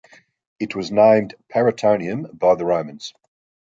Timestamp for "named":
0.91-1.35